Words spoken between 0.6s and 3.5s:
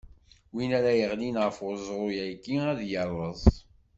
ara yeɣlin ɣef uẓru-agi ad irreẓ.